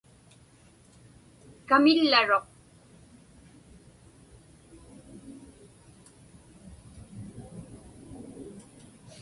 [1.67, 2.47] Kamillaruq.